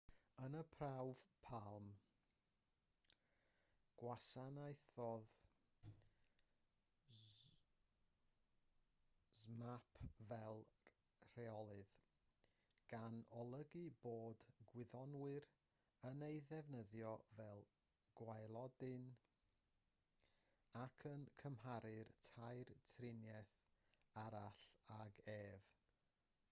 [0.45, 1.89] yn y prawf palm
[4.01, 5.33] gwasanaethodd
[9.41, 9.99] zmapp
[10.31, 10.63] fel
[11.33, 11.93] rheolydd
[12.93, 15.47] gan olygu bod gwyddonwyr
[16.13, 17.63] yn ei ddefnyddio fel
[18.23, 19.07] gwaelodlin
[20.85, 23.61] ac yn cymharu'r tair triniaeth
[24.25, 24.67] arall
[25.01, 25.73] ag ef